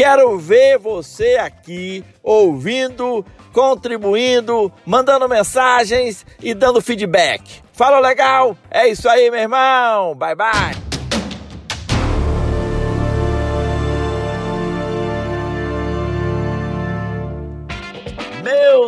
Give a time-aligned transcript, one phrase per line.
[0.00, 3.22] Quero ver você aqui ouvindo,
[3.52, 7.60] contribuindo, mandando mensagens e dando feedback.
[7.74, 8.56] Fala legal?
[8.70, 10.14] É isso aí, meu irmão.
[10.14, 10.79] Bye bye.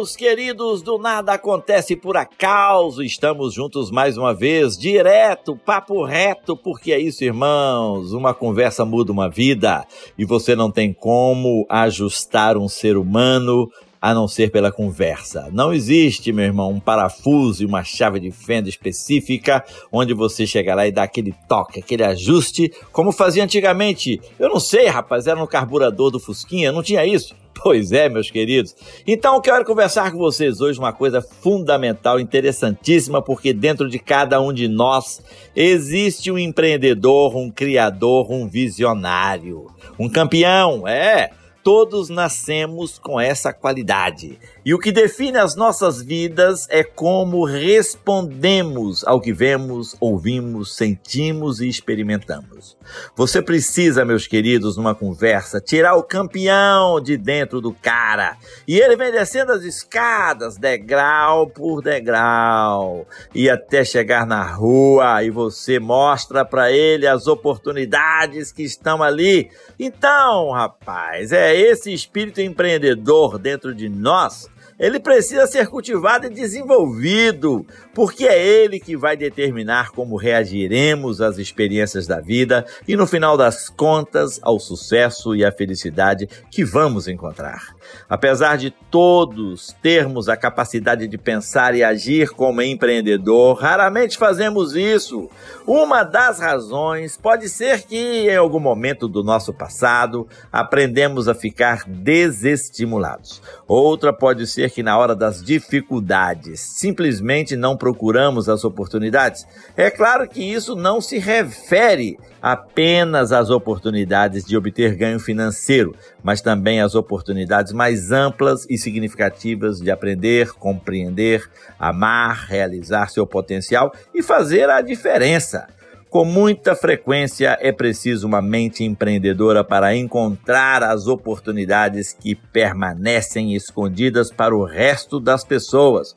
[0.02, 3.04] Meus queridos, do nada acontece por acaso.
[3.04, 8.12] Estamos juntos mais uma vez, direto, papo reto, porque é isso, irmãos.
[8.12, 9.86] Uma conversa muda uma vida
[10.18, 13.70] e você não tem como ajustar um ser humano
[14.02, 15.48] a não ser pela conversa.
[15.52, 20.74] Não existe, meu irmão, um parafuso e uma chave de fenda específica onde você chega
[20.74, 24.20] lá e dá aquele toque, aquele ajuste, como fazia antigamente.
[24.40, 27.40] Eu não sei, rapaz, era no carburador do Fusquinha, não tinha isso.
[27.62, 28.74] Pois é, meus queridos.
[29.06, 34.52] Então, quero conversar com vocês hoje uma coisa fundamental, interessantíssima, porque dentro de cada um
[34.52, 35.22] de nós
[35.54, 39.66] existe um empreendedor, um criador, um visionário,
[39.98, 41.30] um campeão, é.
[41.62, 44.38] Todos nascemos com essa qualidade.
[44.64, 51.60] E o que define as nossas vidas é como respondemos ao que vemos, ouvimos, sentimos
[51.60, 52.76] e experimentamos.
[53.14, 58.36] Você precisa, meus queridos, numa conversa, tirar o campeão de dentro do cara.
[58.66, 65.30] E ele vem descendo as escadas, degrau por degrau, e até chegar na rua e
[65.30, 69.50] você mostra para ele as oportunidades que estão ali.
[69.78, 74.48] Então, rapaz, é é esse espírito empreendedor dentro de nós
[74.82, 81.38] ele precisa ser cultivado e desenvolvido, porque é ele que vai determinar como reagiremos às
[81.38, 87.06] experiências da vida e, no final das contas, ao sucesso e à felicidade que vamos
[87.06, 87.76] encontrar.
[88.08, 95.30] Apesar de todos termos a capacidade de pensar e agir como empreendedor, raramente fazemos isso.
[95.64, 97.96] Uma das razões pode ser que,
[98.28, 103.40] em algum momento do nosso passado, aprendemos a ficar desestimulados.
[103.68, 109.46] Outra pode ser que na hora das dificuldades simplesmente não procuramos as oportunidades?
[109.76, 116.40] É claro que isso não se refere apenas às oportunidades de obter ganho financeiro, mas
[116.40, 124.22] também às oportunidades mais amplas e significativas de aprender, compreender, amar, realizar seu potencial e
[124.22, 125.68] fazer a diferença.
[126.12, 134.30] Com muita frequência é preciso uma mente empreendedora para encontrar as oportunidades que permanecem escondidas
[134.30, 136.14] para o resto das pessoas.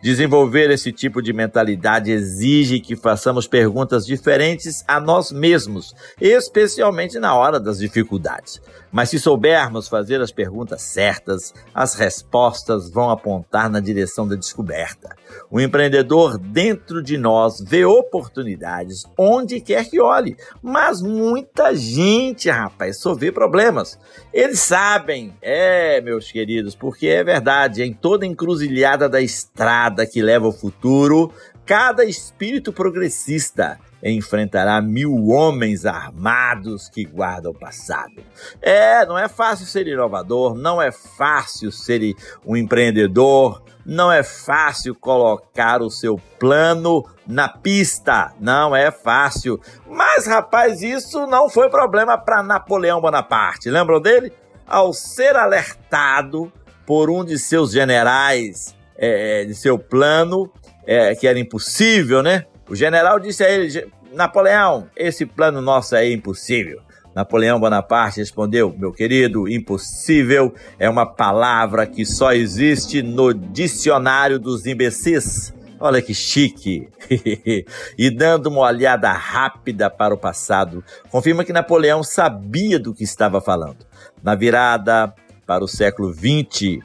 [0.00, 7.34] Desenvolver esse tipo de mentalidade exige que façamos perguntas diferentes a nós mesmos, especialmente na
[7.34, 8.60] hora das dificuldades.
[8.90, 15.14] Mas se soubermos fazer as perguntas certas, as respostas vão apontar na direção da descoberta.
[15.50, 23.00] O empreendedor dentro de nós vê oportunidades onde quer que olhe, mas muita gente, rapaz,
[23.00, 23.98] só vê problemas.
[24.32, 30.20] Eles sabem, é, meus queridos, porque é verdade, em toda encruzilhada da estrada, estrada que
[30.20, 31.32] leva ao futuro,
[31.64, 38.22] cada espírito progressista enfrentará mil homens armados que guardam o passado.
[38.62, 42.14] É, não é fácil ser inovador, não é fácil ser
[42.46, 49.60] um empreendedor, não é fácil colocar o seu plano na pista, não é fácil.
[49.88, 53.70] Mas, rapaz, isso não foi problema para Napoleão Bonaparte.
[53.70, 54.32] Lembram dele?
[54.66, 56.52] Ao ser alertado
[56.86, 60.52] por um de seus generais é, de seu plano,
[60.84, 62.44] é, que era impossível, né?
[62.68, 66.80] O general disse a ele: Napoleão, esse plano nosso é impossível.
[67.14, 74.66] Napoleão Bonaparte respondeu: Meu querido, impossível é uma palavra que só existe no dicionário dos
[74.66, 75.54] imbecis.
[75.80, 76.88] Olha que chique!
[77.96, 83.40] e dando uma olhada rápida para o passado, confirma que Napoleão sabia do que estava
[83.40, 83.86] falando.
[84.22, 85.14] Na virada
[85.46, 86.78] para o século XX,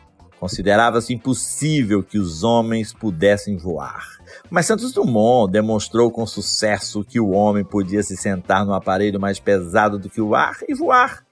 [0.44, 4.04] Considerava-se impossível que os homens pudessem voar.
[4.50, 9.40] Mas Santos Dumont demonstrou com sucesso que o homem podia se sentar no aparelho mais
[9.40, 11.24] pesado do que o ar e voar.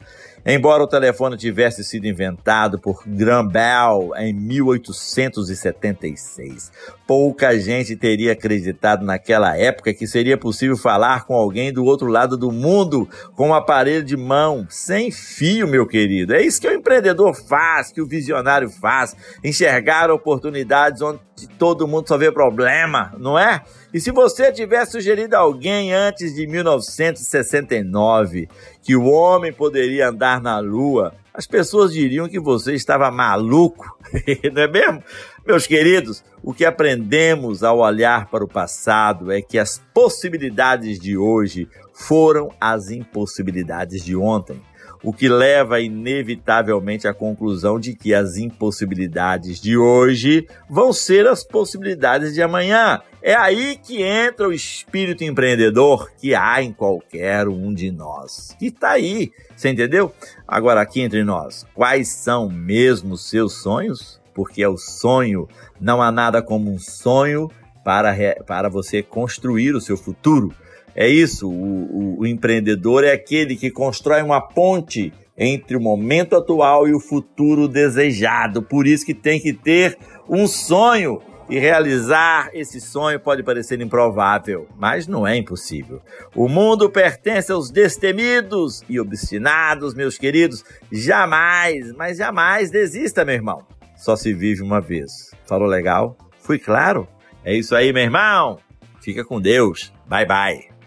[0.46, 6.72] Embora o telefone tivesse sido inventado por Graham Bell em 1876,
[7.06, 12.36] pouca gente teria acreditado naquela época que seria possível falar com alguém do outro lado
[12.36, 16.34] do mundo com um aparelho de mão, sem fio, meu querido.
[16.34, 21.20] É isso que o empreendedor faz, que o visionário faz, enxergar oportunidades onde
[21.58, 23.62] todo mundo só vê problema, não é?
[23.94, 28.48] E se você tivesse sugerido a alguém antes de 1969
[28.82, 33.98] que o homem poderia andar na Lua, as pessoas diriam que você estava maluco,
[34.54, 35.04] não é mesmo?
[35.46, 41.18] Meus queridos, o que aprendemos ao olhar para o passado é que as possibilidades de
[41.18, 44.62] hoje foram as impossibilidades de ontem
[45.04, 51.44] o que leva inevitavelmente à conclusão de que as impossibilidades de hoje vão ser as
[51.44, 53.02] possibilidades de amanhã.
[53.22, 58.56] É aí que entra o espírito empreendedor que há em qualquer um de nós.
[58.60, 60.14] E tá aí, você entendeu?
[60.48, 64.20] Agora, aqui entre nós, quais são mesmo seus sonhos?
[64.34, 65.48] Porque é o sonho,
[65.80, 67.50] não há nada como um sonho
[67.84, 68.16] para,
[68.46, 70.54] para você construir o seu futuro.
[70.96, 76.36] É isso, o, o, o empreendedor é aquele que constrói uma ponte entre o momento
[76.36, 78.62] atual e o futuro desejado.
[78.62, 79.98] Por isso que tem que ter
[80.30, 86.02] um sonho e realizar esse sonho pode parecer improvável, mas não é impossível.
[86.34, 90.64] O mundo pertence aos destemidos e obstinados, meus queridos.
[90.90, 93.66] Jamais, mas jamais desista, meu irmão.
[93.98, 95.32] Só se vive uma vez.
[95.46, 96.16] Falou legal?
[96.40, 97.06] Fui claro?
[97.44, 98.58] É isso aí, meu irmão.
[99.02, 99.92] Fica com Deus.
[100.08, 100.81] Bye bye.